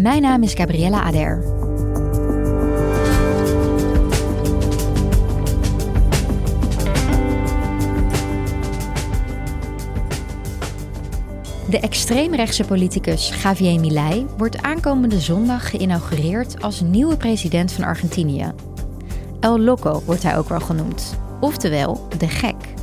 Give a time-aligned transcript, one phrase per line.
[0.00, 1.40] Mijn naam is Gabriella Ader.
[11.70, 18.52] De extreemrechtse politicus Javier Milei wordt aankomende zondag geïnaugureerd als nieuwe president van Argentinië.
[19.40, 22.74] El Loco wordt hij ook wel genoemd, oftewel de gek.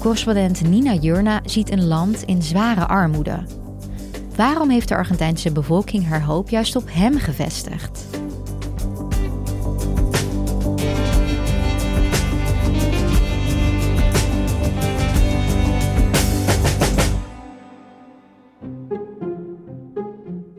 [0.00, 3.63] Correspondent Nina Jurna ziet een land in zware armoede.
[4.36, 8.06] Waarom heeft de Argentijnse bevolking haar hoop juist op hem gevestigd?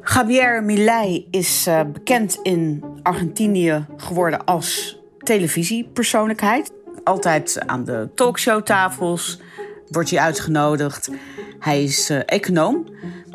[0.03, 6.71] Javier Milei is uh, bekend in Argentinië geworden als televisiepersoonlijkheid.
[7.03, 9.39] Altijd aan de talkshowtafels
[9.87, 11.09] wordt hij uitgenodigd.
[11.59, 12.85] Hij is uh, econoom,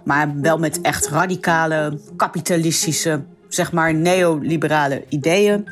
[0.05, 5.65] maar wel met echt radicale, kapitalistische, zeg maar neoliberale ideeën.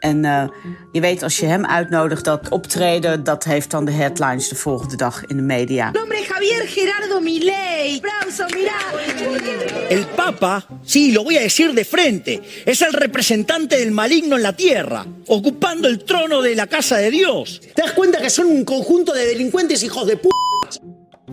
[0.00, 0.44] En uh,
[0.92, 4.96] je weet, als je hem uitnodigt, dat optreden, dat heeft dan de headlines de volgende
[4.96, 5.90] dag in de media.
[5.90, 7.96] Nombre Javier Gerardo Milei.
[7.96, 8.74] Aplauso, mira.
[9.88, 14.42] El Papa, sí, lo voy a decir de frente, es el representante del maligno en
[14.42, 17.60] la tierra, ocupando el trono de la casa de Dios.
[17.74, 20.28] ¿Te das cuenta que son un conjunto de delincuentes hijos de p***?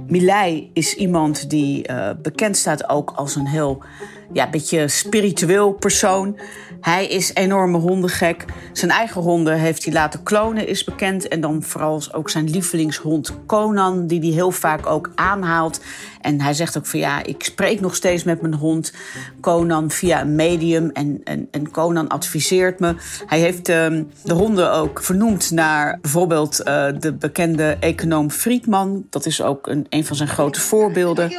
[0.08, 3.84] Milei is iemand die uh, bekend staat ook als een heel
[4.32, 6.38] ja, beetje spiritueel persoon.
[6.82, 8.46] Hij is enorme hondengek.
[8.74, 11.28] Zijn eigen honden heeft hij laten klonen, is bekend.
[11.28, 15.82] En dan vooral ook zijn lievelingshond Conan, die hij heel vaak ook aanhaalt.
[16.22, 18.94] En hij zegt ook van ja, ik spreek nog steeds met mijn hond
[19.42, 20.90] Conan via een medium.
[20.90, 22.96] En, en, en Conan adviseert me.
[23.26, 29.06] Hij heeft um, de honden ook vernoemd naar bijvoorbeeld uh, de bekende econoom Friedman.
[29.10, 31.32] Dat is ook een, een van zijn grote voorbeelden.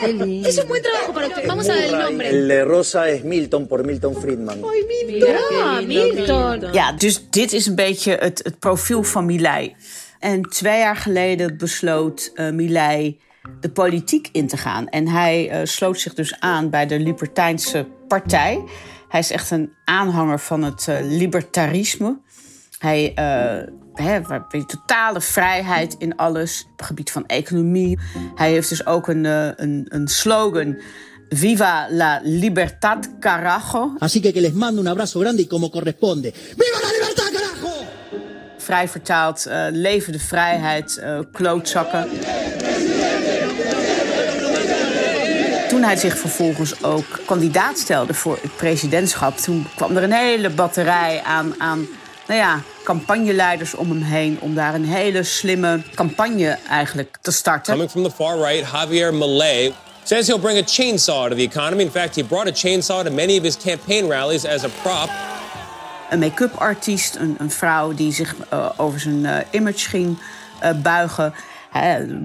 [0.00, 0.44] Bien, bien.
[0.44, 1.46] Es un buen trabajo para usted.
[1.46, 2.28] Vamos a ver el nombre.
[2.28, 4.62] El de Rosa es Milton por Milton Friedman.
[4.64, 5.34] Ay, Milton.
[5.62, 6.72] Ah, Milton.
[6.72, 9.76] Ja, dus dit is een beetje het, het profiel van Milei.
[10.18, 13.20] En twee jaar geleden besloot uh, Milei
[13.60, 14.88] de politiek in te gaan.
[14.88, 18.64] En hij uh, sloot zich dus aan bij de Libertijnse Partij.
[19.08, 22.18] Hij is echt een aanhanger van het uh, libertarisme.
[22.80, 23.12] Hij
[23.94, 24.20] He,
[24.66, 26.66] totale vrijheid in alles.
[26.72, 27.98] Op het gebied van economie.
[28.34, 30.76] Hij heeft dus ook een, een, een slogan.
[31.28, 33.94] Viva la libertad, carajo.
[34.00, 36.32] Así que que les mando un abrazo grande y como corresponde.
[36.32, 37.84] Viva la libertad, carajo!
[38.58, 42.08] Vrij vertaald, uh, leven de vrijheid, uh, klootzakken.
[45.68, 49.36] Toen hij zich vervolgens ook kandidaat stelde voor het presidentschap...
[49.36, 51.86] toen kwam er een hele batterij aan, aan
[52.30, 57.72] nou ja, campagneleiders om hem heen om daar een hele slimme campagne eigenlijk te starten.
[57.72, 61.82] Coming from the far right, Javier Milei says he'll bring a chainsaw to the economy.
[61.82, 65.10] In fact, he brought a chainsaw to many of his campaign rallies as a prop.
[66.10, 70.18] Een make-up artiest, een, een, vrouw die zich uh, over zijn uh, image ging
[70.62, 71.34] uh, buigen.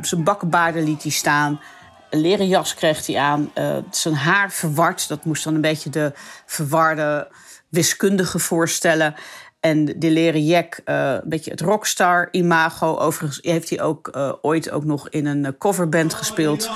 [0.02, 1.62] zijn bakkenbaarden liet hij staan.
[2.10, 3.52] Een leren jas kreeg hij aan.
[3.92, 5.08] zijn haar verward.
[5.08, 6.14] Dat moest dan een beetje de
[6.46, 7.28] verwarde
[7.70, 9.16] wiskundige voorstellen.
[9.66, 12.98] En de leren jack, uh, een beetje het rockstar-imago.
[12.98, 16.70] Overigens heeft hij ook uh, ooit ook nog in een uh, coverband gespeeld.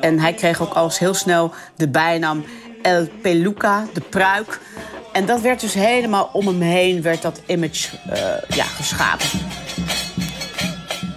[0.00, 2.44] En hij kreeg ook al heel snel de bijnaam
[2.82, 4.60] El Peluca, de pruik.
[5.12, 7.88] En dat werd dus helemaal om hem heen, werd dat image
[8.48, 9.26] ja, geschapen.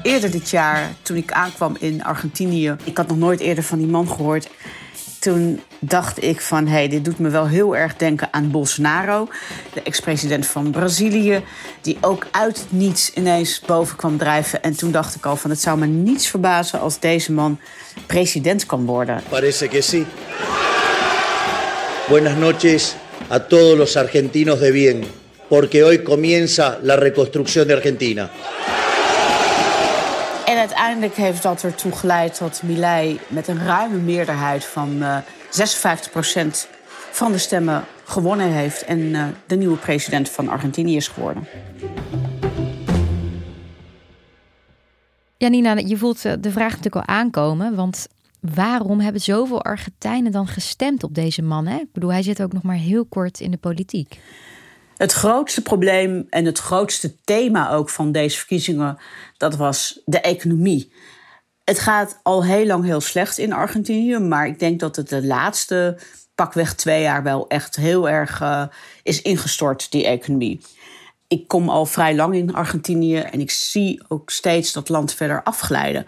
[0.01, 2.75] Eerder dit jaar, toen ik aankwam in Argentinië...
[2.83, 4.50] ik had nog nooit eerder van die man gehoord
[5.25, 6.68] toen dacht ik van...
[6.68, 9.27] hé, hey, dit doet me wel heel erg denken aan Bolsonaro...
[9.74, 11.44] de ex-president van Brazilië...
[11.81, 14.63] die ook uit niets ineens boven kwam drijven.
[14.63, 15.50] En toen dacht ik al van...
[15.50, 17.60] het zou me niets verbazen als deze man
[18.06, 19.22] president kan worden.
[19.30, 20.06] Parece que sí.
[22.07, 22.95] Buenas noches
[23.30, 25.04] a todos los argentinos de bien,
[25.48, 28.30] porque hoy comienza la reconstrucción de Argentina.
[30.56, 35.22] En uiteindelijk heeft dat ertoe geleid dat Milei met een ruime meerderheid van uh, 56%
[37.12, 41.48] van de stemmen gewonnen heeft en uh, de nieuwe president van Argentinië is geworden.
[45.38, 48.07] Janina, je voelt eh, de vraag natuurlijk al aankomen, want
[48.40, 51.68] waarom hebben zoveel Argentijnen dan gestemd op deze man?
[51.68, 51.78] Hè?
[51.78, 54.19] Ik bedoel, hij zit ook nog maar heel kort in de politiek.
[54.97, 58.97] Het grootste probleem en het grootste thema ook van deze verkiezingen,
[59.38, 60.94] dat was de economie.
[61.63, 65.25] Het gaat al heel lang heel slecht in Argentinië, maar ik denk dat het de
[65.25, 65.97] laatste
[66.36, 68.63] pakweg twee jaar wel echt heel erg uh,
[69.03, 70.62] is ingestort, die economie.
[71.27, 75.44] Ik kom al vrij lang in Argentinië en ik zie ook steeds dat land verder
[75.44, 76.06] afglijden.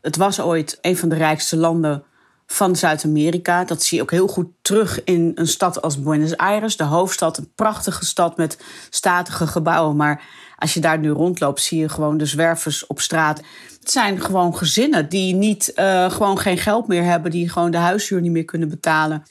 [0.00, 2.04] Het was ooit een van de rijkste landen
[2.52, 3.64] van Zuid-Amerika.
[3.64, 7.38] Dat zie je ook heel goed terug in een stad als Buenos Aires, de hoofdstad.
[7.38, 8.58] Een prachtige stad met
[8.90, 9.96] statige gebouwen.
[9.96, 10.22] Maar
[10.56, 13.40] als je daar nu rondloopt, zie je gewoon de zwervers op straat.
[13.80, 17.76] Het zijn gewoon gezinnen die niet, uh, gewoon geen geld meer hebben, die gewoon de
[17.76, 19.22] huishuur niet meer kunnen betalen.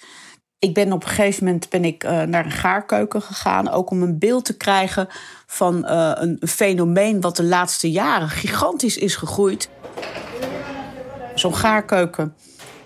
[0.60, 4.02] Ik ben op een gegeven moment ben ik, uh, naar een gaarkeuken gegaan, ook om
[4.02, 5.08] een beeld te krijgen
[5.46, 9.70] van uh, een fenomeen wat de laatste jaren gigantisch is gegroeid.
[11.36, 12.36] Zo'n gaarkeuken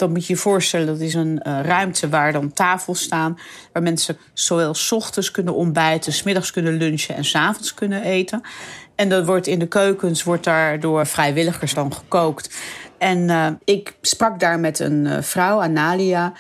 [0.04, 3.40] dan moet je je voorstellen, dat is een uh, ruimte waar dan tafels staan.
[3.74, 8.04] Waar mensen zowel s ochtends kunnen ontbijten, s middags kunnen lunchen en s avonds kunnen
[8.04, 8.42] eten.
[8.96, 12.56] En dat wordt in de keukens wordt daar door vrijwilligers dan gekookt.
[12.98, 16.34] En uh, ik sprak daar met een uh, vrouw, Analia.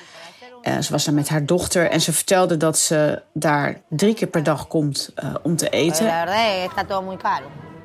[0.63, 4.44] ze was daar met haar dochter en ze vertelde dat ze daar drie keer per
[4.44, 6.06] dag komt om te eten.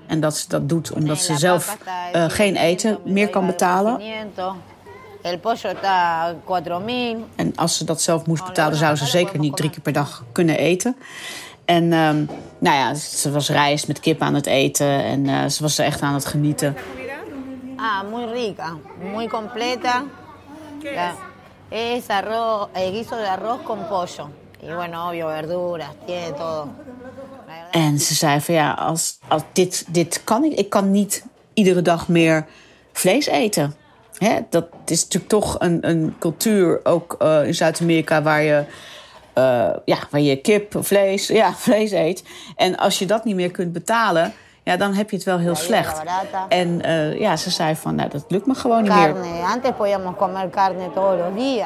[0.06, 1.78] En dat ze dat doet omdat ze zelf
[2.12, 4.00] geen eten meer kan betalen.
[5.28, 7.24] El pollo está 4000.
[7.36, 10.24] En als ze dat zelf moest betalen, zou ze zeker niet drie keer per dag
[10.32, 10.96] kunnen eten.
[11.64, 12.28] En um,
[12.58, 15.84] nou ja, ze was rijst met kip aan het eten en uh, ze was er
[15.84, 16.76] echt aan het genieten.
[17.76, 18.76] Ah, muy rica,
[19.12, 20.04] muy completa.
[20.82, 21.14] Ja,
[21.68, 24.30] es arroz, eh, guiso de arroz con pollo.
[24.62, 26.68] Y bueno, obvio, verduras, tiene todo.
[27.70, 30.52] En ze zei van ja, als, als dit, dit kan ik.
[30.52, 31.24] Ik kan niet
[31.54, 32.46] iedere dag meer
[32.92, 33.74] vlees eten.
[34.18, 38.64] Hè, dat is natuurlijk toch een, een cultuur, ook uh, in Zuid-Amerika, waar je,
[39.38, 42.22] uh, ja, waar je kip, vlees, ja, vlees eet.
[42.56, 44.32] En als je dat niet meer kunt betalen,
[44.68, 46.02] ja, dan heb je het wel heel slecht.
[46.48, 49.14] En uh, ja, ze zei van, nou, dat lukt me gewoon niet meer.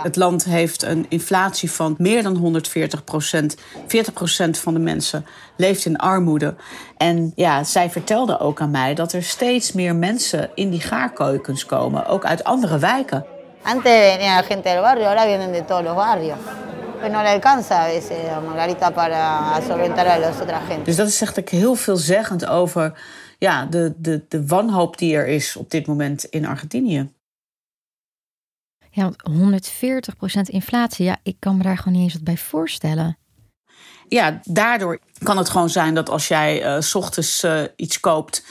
[0.02, 3.56] Het land heeft een inflatie van meer dan 140 procent.
[3.87, 5.26] 40 procent van de mensen
[5.56, 6.54] leeft in armoede.
[6.96, 11.66] En ja, zij vertelde ook aan mij dat er steeds meer mensen in die gaarkeukens
[11.66, 13.26] komen, ook uit andere wijken.
[13.62, 16.38] Antes venía gente del barrio, ahora vienen de todos los barrios.
[17.10, 20.84] No le alcanza a veces a Margarita para solventar a los otra gente.
[20.84, 22.99] Dus dat is echt heel veelzeggend over
[23.38, 27.12] ja, de, de, de wanhoop die er is op dit moment in Argentinië.
[28.90, 31.04] Ja, 140% inflatie.
[31.04, 33.19] Ja, ik kan me daar gewoon niet eens wat bij voorstellen.
[34.08, 38.44] Ja, daardoor kan het gewoon zijn dat als jij uh, s ochtends uh, iets koopt,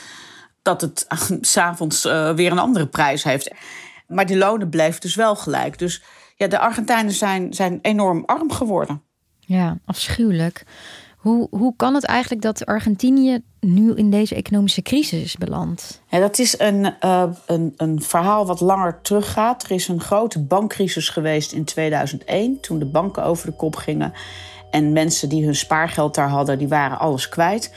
[0.62, 2.04] dat het uh, s'avonds
[2.36, 3.52] weer een andere prijs heeft.
[4.08, 5.78] Maar die lonen blijven dus wel gelijk.
[5.78, 6.02] Dus
[6.42, 9.02] ja, de Argentijnen zijn, zijn enorm arm geworden.
[9.40, 10.64] Ja, afschuwelijk.
[11.18, 16.02] Hoe, hoe kan het eigenlijk dat Argentinië nu in deze economische crisis is beland?
[16.08, 19.64] Ja, dat is een, uh, een, een verhaal wat langer teruggaat.
[19.64, 24.14] Er is een grote bankcrisis geweest in 2001, toen de banken over de kop gingen.
[24.72, 27.74] En mensen die hun spaargeld daar hadden, die waren alles kwijt.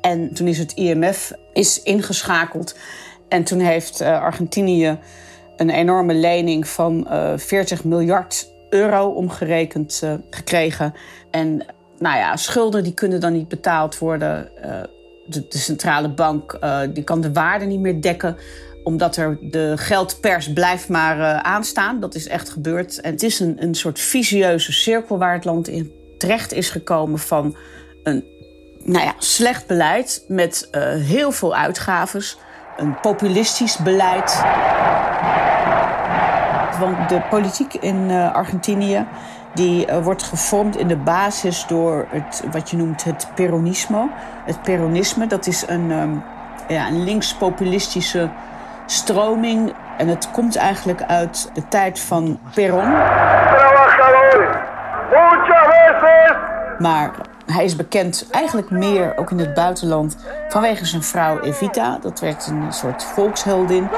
[0.00, 2.76] En toen is het IMF is ingeschakeld.
[3.28, 4.98] En toen heeft uh, Argentinië
[5.56, 10.94] een enorme lening van uh, 40 miljard euro omgerekend uh, gekregen.
[11.30, 11.64] En
[11.98, 14.50] nou ja, schulden die kunnen dan niet betaald worden.
[14.64, 14.82] Uh,
[15.26, 16.58] de, de, centrale bank
[16.92, 18.36] die kan de waarde niet meer dekken
[18.84, 22.00] omdat er de geldpers blijft maar aanstaan.
[22.00, 23.00] Dat is echt gebeurd.
[23.00, 27.18] En het is een, een soort visieuze cirkel waar het land in terecht is gekomen
[27.18, 27.56] van
[28.02, 28.24] een
[28.84, 30.68] nou ja, slecht beleid met
[31.00, 32.38] heel veel uitgaves
[32.76, 34.42] een populistisch beleid.
[36.78, 39.06] Want de politiek in uh, Argentinië
[39.54, 44.08] die uh, wordt gevormd in de basis door het, wat je noemt het peronisme.
[44.44, 46.22] Het peronisme, dat is een, um,
[46.68, 48.30] ja, een links-populistische
[48.86, 52.92] stroming En het komt eigenlijk uit de tijd van Perón.
[56.78, 57.10] Maar
[57.46, 60.16] hij is bekend eigenlijk meer, ook in het buitenland,
[60.48, 61.98] vanwege zijn vrouw Evita.
[62.00, 63.88] Dat werd een soort volksheldin.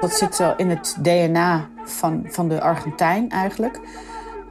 [0.00, 3.80] Dat zit wel in het DNA van, van de Argentijn eigenlijk.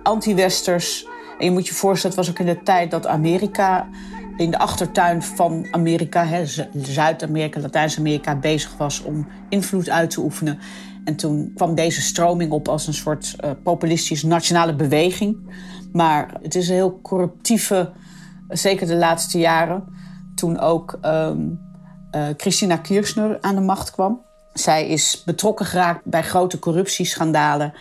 [0.03, 1.07] Anti-westers.
[1.37, 3.87] En je moet je voorstellen, het was ook in de tijd dat Amerika
[4.37, 10.59] in de achtertuin van Amerika, Zuid-Amerika, Latijns-Amerika, bezig was om invloed uit te oefenen.
[11.03, 15.37] En toen kwam deze stroming op als een soort uh, populistische nationale beweging.
[15.91, 17.91] Maar het is een heel corruptieve,
[18.47, 19.83] zeker de laatste jaren.
[20.35, 21.59] Toen ook um,
[22.15, 24.21] uh, Christina Kirchner aan de macht kwam.
[24.53, 27.73] Zij is betrokken geraakt bij grote corruptieschandalen.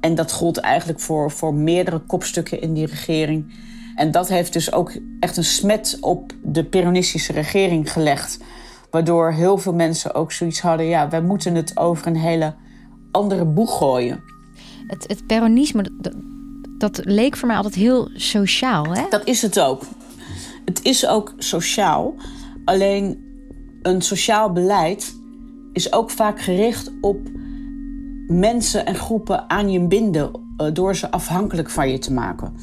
[0.00, 3.54] En dat gold eigenlijk voor, voor meerdere kopstukken in die regering.
[3.94, 8.38] En dat heeft dus ook echt een smet op de Peronistische regering gelegd.
[8.90, 12.54] Waardoor heel veel mensen ook zoiets hadden: ja, wij moeten het over een hele
[13.10, 14.22] andere boeg gooien.
[14.86, 16.14] Het, het Peronisme, dat,
[16.78, 19.02] dat leek voor mij altijd heel sociaal, hè?
[19.10, 19.82] Dat is het ook.
[20.64, 22.14] Het is ook sociaal.
[22.64, 23.33] Alleen
[23.84, 25.16] een sociaal beleid
[25.72, 27.18] is ook vaak gericht op
[28.26, 32.56] mensen en groepen aan je binden eh, door ze afhankelijk van je te maken.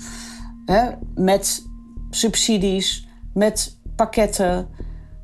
[1.16, 1.66] Met
[2.10, 4.68] subsidies, met pakketten.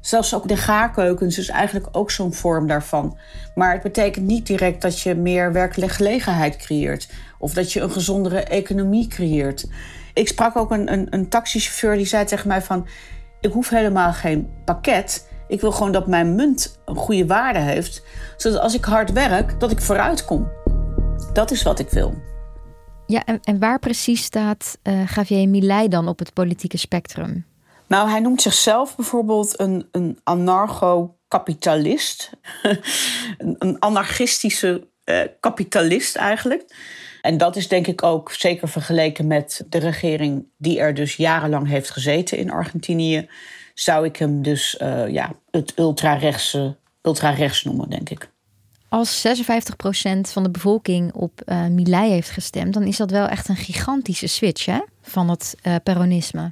[0.01, 3.17] Zelfs ook de gaarkeukens is eigenlijk ook zo'n vorm daarvan.
[3.55, 7.09] Maar het betekent niet direct dat je meer werkgelegenheid creëert.
[7.39, 9.69] Of dat je een gezondere economie creëert.
[10.13, 12.87] Ik sprak ook een, een, een taxichauffeur die zei tegen mij van...
[13.41, 15.27] ik hoef helemaal geen pakket.
[15.47, 18.03] Ik wil gewoon dat mijn munt een goede waarde heeft.
[18.37, 20.51] Zodat als ik hard werk, dat ik vooruit kom.
[21.33, 22.13] Dat is wat ik wil.
[23.05, 27.45] Ja, en, en waar precies staat uh, Javier Milei dan op het politieke spectrum?
[27.87, 32.29] Nou, hij noemt zichzelf bijvoorbeeld een, een anarcho-kapitalist.
[33.37, 36.75] een, een, anarchistische uh, kapitalist eigenlijk.
[37.21, 41.67] En dat is denk ik ook zeker vergeleken met de regering die er dus jarenlang
[41.67, 43.29] heeft gezeten in Argentinië.
[43.79, 46.57] Zou ik hem dus uh, ja, het ultra-rechts
[47.01, 48.29] ultra -rechts noemen, denk ik.
[48.89, 49.31] Als 56%
[50.21, 54.27] van de bevolking op uh, Milei heeft gestemd, dan is dat wel echt een gigantische
[54.27, 56.51] switch hè, van het uh, peronisme.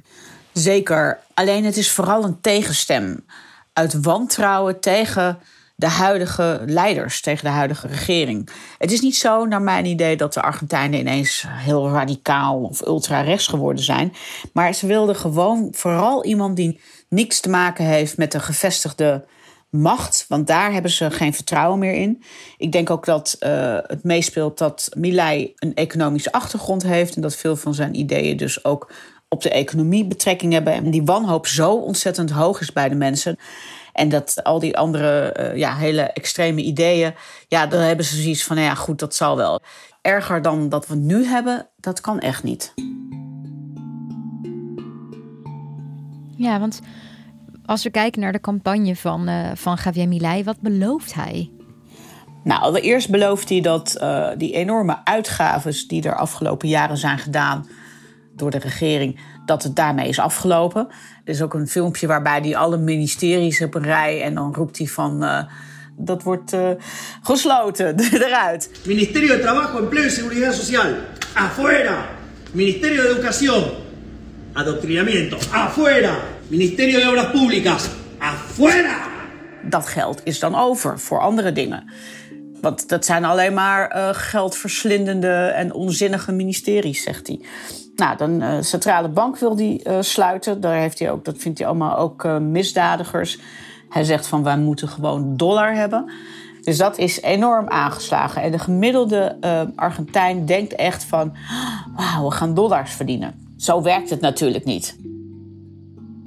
[0.52, 1.18] Zeker.
[1.34, 3.24] Alleen het is vooral een tegenstem.
[3.72, 5.38] Uit wantrouwen tegen
[5.76, 8.48] de huidige leiders, tegen de huidige regering.
[8.78, 13.46] Het is niet zo, naar mijn idee, dat de Argentijnen ineens heel radicaal of ultra-rechts
[13.46, 14.12] geworden zijn.
[14.52, 19.24] Maar ze wilden gewoon vooral iemand die niks te maken heeft met de gevestigde
[19.70, 22.22] macht, want daar hebben ze geen vertrouwen meer in.
[22.56, 27.36] Ik denk ook dat uh, het meespeelt dat Milei een economische achtergrond heeft en dat
[27.36, 28.92] veel van zijn ideeën dus ook
[29.28, 33.38] op de economie betrekking hebben en die wanhoop zo ontzettend hoog is bij de mensen.
[33.96, 37.14] En dat al die andere uh, ja, hele extreme ideeën,
[37.48, 39.60] ja, dan hebben ze zoiets van, nou ja, goed, dat zal wel.
[40.02, 42.74] Erger dan dat we nu hebben, dat kan echt niet.
[46.36, 46.80] Ja, want
[47.66, 51.50] als we kijken naar de campagne van, uh, van Javier Milei, wat belooft hij?
[52.44, 57.66] Nou, allereerst belooft hij dat uh, die enorme uitgaves die er afgelopen jaren zijn gedaan
[58.38, 60.86] door de regering, dat het daarmee is afgelopen.
[61.24, 64.78] Er is ook een filmpje waarbij hij alle ministeries op een rij en dan roept
[64.78, 65.24] hij van.
[65.24, 65.42] Uh,
[65.98, 66.70] dat wordt uh,
[67.22, 68.70] gesloten, eruit.
[68.84, 70.94] Ministerio de Trabajo, Empleo y Seguridad Social,
[71.34, 72.06] afuera.
[72.52, 73.64] Ministerio de Educación,
[74.52, 76.16] adoctrinamiento, afuera.
[76.48, 77.88] Ministerio de Obras Públicas,
[78.18, 79.08] afuera!
[79.62, 81.90] Dat geld is dan over voor andere dingen.
[82.60, 87.40] Want dat zijn alleen maar uh, geldverslindende en onzinnige ministeries, zegt hij.
[87.96, 90.60] Nou, dan uh, centrale bank wil hij uh, sluiten.
[90.60, 93.38] Daar heeft hij ook, dat vindt hij allemaal ook misdadigers.
[93.88, 96.10] Hij zegt van wij moeten gewoon dollar hebben.
[96.60, 98.42] Dus dat is enorm aangeslagen.
[98.42, 99.36] En de gemiddelde
[99.76, 101.32] Argentijn denkt echt van...
[101.96, 103.34] wauw, we gaan dollars verdienen.
[103.56, 104.96] Zo werkt het natuurlijk niet.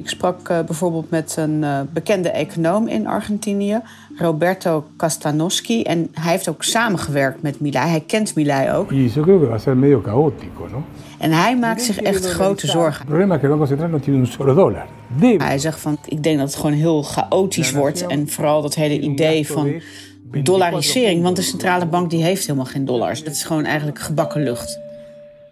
[0.09, 3.81] Ik sprak uh, bijvoorbeeld met een uh, bekende econoom in Argentinië,
[4.17, 5.83] Roberto Castanoschi.
[5.83, 7.89] En hij heeft ook samengewerkt met Milei.
[7.89, 8.91] Hij kent Milei ook.
[11.17, 12.99] En hij maakt zich echt grote zorgen.
[12.99, 14.85] El problema es que el Banco Central no tiene un solo dólar.
[15.37, 18.05] Hij zegt van, ik denk dat het gewoon heel chaotisch wordt.
[18.05, 19.81] En vooral dat hele idee van
[20.43, 21.23] dollarisering.
[21.23, 23.23] Want de centrale bank die heeft helemaal geen dollars.
[23.23, 24.79] Dat is gewoon eigenlijk gebakken lucht.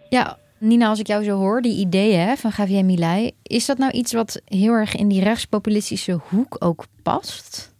[0.09, 3.91] Ja, Nina, als ik jou zo hoor, die ideeën van Javier Milei, is dat nou
[3.91, 7.75] iets wat heel erg in die rechtspopulistische hoek ook past?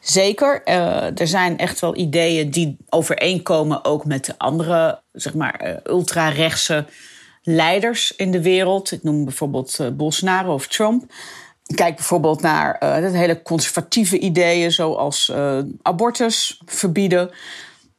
[0.00, 0.62] Zeker.
[0.64, 5.76] Uh, er zijn echt wel ideeën die overeenkomen ook met de andere, zeg maar, uh,
[5.84, 6.84] ultra-rechtse
[7.42, 8.92] leiders in de wereld.
[8.92, 11.12] Ik noem bijvoorbeeld uh, Bolsonaro of Trump.
[11.74, 15.32] Kijk bijvoorbeeld naar uh, hele conservatieve ideeën, zoals
[15.82, 17.30] abortus verbieden.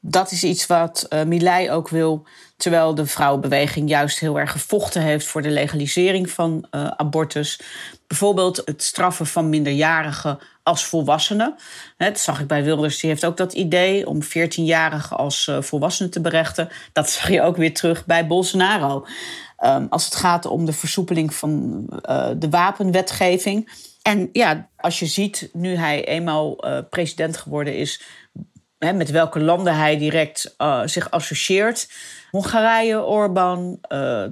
[0.10, 2.26] Dat is iets wat uh, Milei ook wil.
[2.58, 7.60] Terwijl de vrouwenbeweging juist heel erg gevochten heeft voor de legalisering van abortus.
[8.08, 11.56] Bijvoorbeeld het straffen van minderjarigen als volwassenen.
[11.98, 16.22] Dat zag ik bij Wilders, die heeft ook dat idee om 14-jarigen als volwassenen te
[16.22, 16.70] berechten.
[16.94, 19.06] Dat zag je ook weer terug bij Bolsonaro.
[19.66, 23.72] Um, als het gaat om de versoepeling van uh, de wapenwetgeving.
[24.02, 28.02] En ja, als je ziet, nu hij eenmaal uh, president geworden is,
[28.80, 31.90] met welke landen hij direct uh, zich associeert.
[32.32, 33.80] Hongarije, Orbán,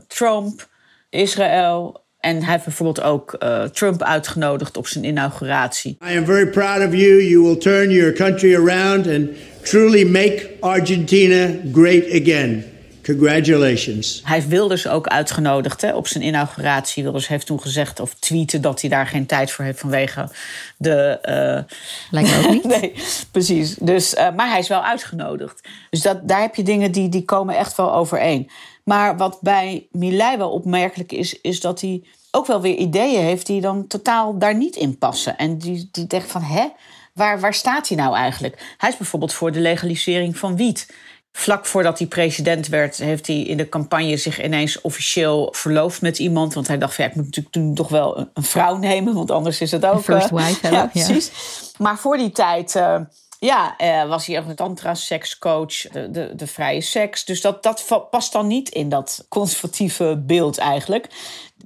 [0.07, 0.67] Trump,
[1.09, 2.03] Israël.
[2.19, 3.37] En hij heeft bijvoorbeeld ook
[3.71, 5.97] Trump uitgenodigd op zijn inauguratie.
[6.11, 7.23] I am very proud of you.
[7.23, 9.29] You will turn your country around and
[9.61, 12.74] truly make Argentina great again.
[13.05, 14.21] Congratulations.
[14.23, 17.03] Hij heeft Wilders ook uitgenodigd hè, op zijn inauguratie.
[17.03, 20.29] Wilders heeft toen gezegd of tweeten dat hij daar geen tijd voor heeft vanwege
[20.77, 21.19] de.
[21.21, 21.75] Uh...
[22.11, 22.63] Lijkt me ook niet.
[22.81, 22.93] nee,
[23.31, 23.75] precies.
[23.75, 25.67] Dus, uh, maar hij is wel uitgenodigd.
[25.89, 28.49] Dus dat, daar heb je dingen die, die komen echt wel overeen.
[28.83, 33.45] Maar wat bij Milei wel opmerkelijk is, is dat hij ook wel weer ideeën heeft
[33.45, 35.37] die dan totaal daar niet in passen.
[35.37, 36.67] En die, die denkt van hè.
[37.13, 38.75] Waar, waar staat hij nou eigenlijk?
[38.77, 40.87] Hij is bijvoorbeeld voor de legalisering van wiet.
[41.37, 46.19] Vlak voordat hij president werd, heeft hij in de campagne zich ineens officieel verloofd met
[46.19, 46.53] iemand.
[46.53, 49.31] Want hij dacht van ja, ik moet natuurlijk toen toch wel een, vrouw nemen, want
[49.31, 50.03] anders is het ook.
[50.03, 51.31] First uh, wife, ja, precies.
[51.77, 52.75] Maar voor die tijd.
[52.75, 52.99] Uh,
[53.39, 57.25] ja, uh, was hij ook een tantra-sekscoach, de, de, de, vrije seks.
[57.25, 61.07] Dus dat, dat past dan niet in dat conservatieve beeld eigenlijk.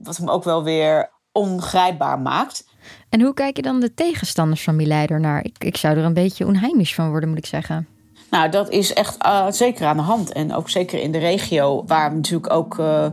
[0.01, 2.67] Wat hem ook wel weer ongrijpbaar maakt.
[3.09, 5.43] En hoe kijken dan de tegenstanders van Mileider naar?
[5.43, 7.87] Ik, ik zou er een beetje onheimisch van worden, moet ik zeggen.
[8.29, 10.31] Nou, dat is echt uh, zeker aan de hand.
[10.31, 13.05] En ook zeker in de regio, waar we natuurlijk ook uh,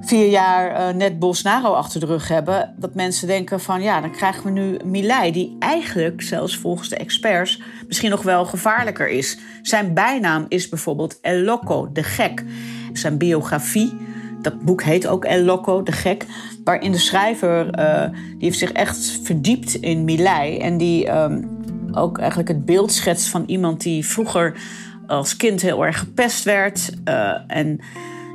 [0.00, 2.74] vier jaar uh, net Bolsonaro achter de rug hebben.
[2.76, 6.96] Dat mensen denken van ja, dan krijgen we nu Milei, die eigenlijk zelfs volgens de
[6.96, 9.38] experts misschien nog wel gevaarlijker is.
[9.62, 12.44] Zijn bijnaam is bijvoorbeeld El Loco, de gek.
[12.92, 13.96] Zijn biografie,
[14.42, 16.26] dat boek heet ook El Loco, de gek.
[16.64, 17.72] Waarin de schrijver,
[18.12, 20.58] die heeft zich echt verdiept in Milei.
[20.58, 21.10] En die...
[21.10, 21.55] Um,
[21.96, 24.60] ook eigenlijk het beeld schetst van iemand die vroeger
[25.06, 26.92] als kind heel erg gepest werd.
[27.04, 27.80] Uh, en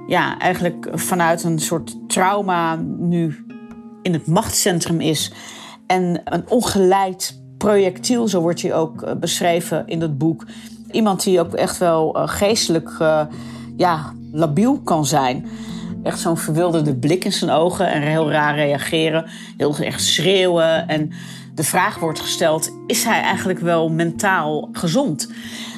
[0.07, 3.45] ja, eigenlijk vanuit een soort trauma nu
[4.01, 5.33] in het machtscentrum is.
[5.87, 10.45] En een ongeleid projectiel, zo wordt hij ook uh, beschreven in dat boek.
[10.91, 12.97] Iemand die ook echt wel uh, geestelijk
[13.77, 15.45] ja, labiel kan zijn.
[16.03, 19.25] Echt zo'n verwilderde blik in zijn ogen en heel raar reageren.
[19.57, 21.11] Heel echt schreeuwen en
[21.55, 25.31] de vraag wordt gesteld: is hij eigenlijk wel mentaal gezond?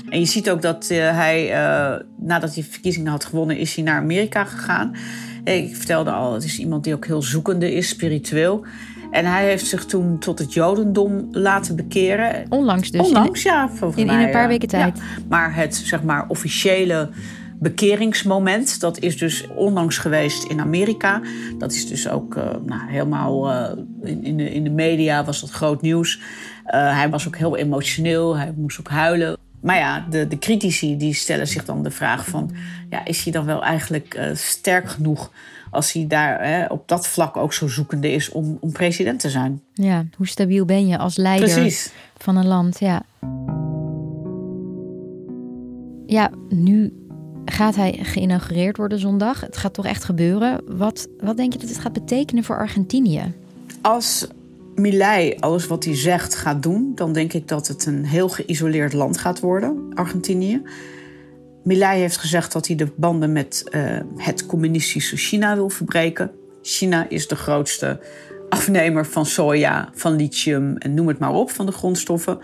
[0.09, 3.83] En je ziet ook dat uh, hij, uh, nadat hij verkiezingen had gewonnen, is hij
[3.83, 4.95] naar Amerika gegaan.
[5.43, 8.65] Ik vertelde al, het is iemand die ook heel zoekende is, spiritueel.
[9.11, 12.45] En hij heeft zich toen tot het Jodendom laten bekeren.
[12.49, 13.01] Onlangs dus.
[13.01, 13.69] Onlangs, ja.
[13.95, 14.97] In, in, een paar weken tijd.
[14.97, 17.09] Ja, maar het zeg maar officiële
[17.63, 18.79] bekeringsmoment.
[18.79, 21.21] Dat is dus onlangs geweest in Amerika.
[21.57, 23.69] Dat is dus ook uh, nou, helemaal uh,
[24.03, 26.19] in, in, de, in de media was dat groot nieuws.
[26.19, 26.21] Uh,
[26.71, 29.37] hij was ook heel emotioneel, hij moest ook huilen.
[29.61, 32.51] Maar ja, de, de critici die stellen zich dan de vraag van...
[32.89, 35.31] Ja, is hij dan wel eigenlijk sterk genoeg
[35.71, 39.29] als hij daar hè, op dat vlak ook zo zoekende is om, om president te
[39.29, 39.61] zijn?
[39.73, 41.91] Ja, hoe stabiel ben je als leider Precies.
[42.17, 42.79] van een land?
[42.79, 43.01] Ja.
[46.05, 47.02] Ja, nu
[47.45, 49.41] gaat hij geïnaugureerd worden zondag.
[49.41, 50.77] Het gaat toch echt gebeuren.
[50.77, 53.33] Wat, wat denk je dat het gaat betekenen voor Argentinië?
[53.81, 54.27] Als
[54.75, 58.93] Milei alles wat hij zegt gaat doen, dan denk ik dat het een heel geïsoleerd
[58.93, 60.61] land gaat worden, Argentinië.
[61.63, 66.31] Milei heeft gezegd dat hij de banden met uh, het communistische China wil verbreken.
[66.61, 67.99] China is de grootste
[68.49, 72.39] afnemer van soja, van lithium en noem het maar op, van de grondstoffen.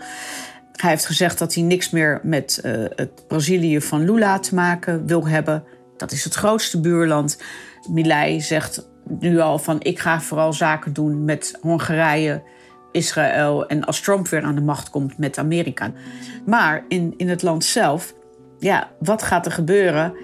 [0.80, 5.06] Hij heeft gezegd dat hij niks meer met uh, het Brazilië van Lula te maken
[5.06, 5.64] wil hebben.
[5.96, 7.38] Dat is het grootste buurland.
[7.88, 8.88] Milei zegt
[9.18, 12.42] nu al van ik ga vooral zaken doen met Hongarije,
[12.92, 15.92] Israël en als Trump weer aan de macht komt met Amerika.
[16.46, 18.14] Maar in, in het land zelf,
[18.58, 20.14] ja, wat gaat er gebeuren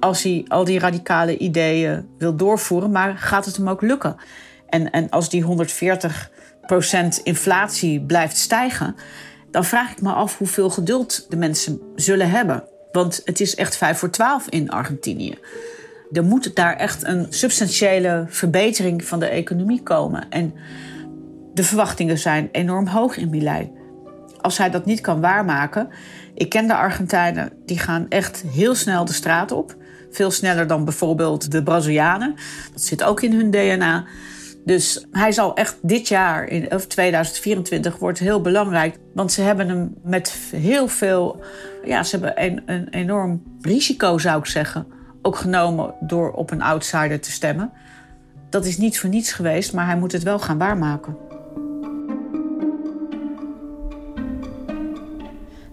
[0.00, 4.16] als hij al die radicale ideeën wil doorvoeren, maar gaat het hem ook lukken?
[4.68, 8.96] En, en als die 140% inflatie blijft stijgen,
[9.50, 12.64] dan vraag ik me af hoeveel geduld de mensen zullen hebben.
[12.92, 15.38] Want het is echt vijf voor twaalf in Argentinië.
[16.12, 20.30] Er moet daar echt een substantiële verbetering van de economie komen.
[20.30, 20.54] En
[21.54, 23.70] de verwachtingen zijn enorm hoog in Milei.
[24.40, 25.88] Als hij dat niet kan waarmaken.
[26.34, 29.76] Ik ken de Argentijnen, die gaan echt heel snel de straat op.
[30.10, 32.34] Veel sneller dan bijvoorbeeld de Brazilianen.
[32.72, 34.04] Dat zit ook in hun DNA.
[34.64, 38.98] Dus hij zal echt dit jaar, in, of 2024, wordt heel belangrijk.
[39.14, 41.42] Want ze hebben hem met heel veel...
[41.84, 44.86] Ja, ze hebben een, een enorm risico, zou ik zeggen...
[45.22, 47.72] ook genomen door op een outsider te stemmen.
[48.50, 51.16] Dat is niet voor niets geweest, maar hij moet het wel gaan waarmaken.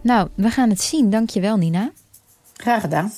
[0.02, 1.10] Nou, we gaan het zien.
[1.10, 1.92] Dankjewel, Nina.
[2.54, 3.12] Graag gedaan.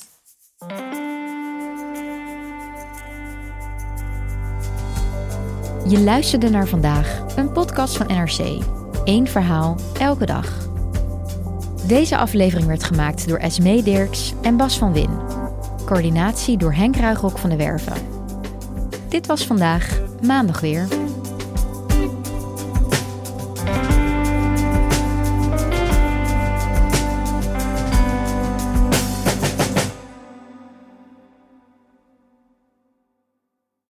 [5.90, 8.64] Je luisterde naar vandaag, een podcast van NRC.
[9.04, 10.70] Eén verhaal, elke dag.
[11.88, 15.10] Deze aflevering werd gemaakt door Esmee Dirks en Bas van Win.
[15.86, 17.94] Coördinatie door Henk Ruigrok van de Werven.
[19.08, 20.88] Dit was vandaag, maandag weer.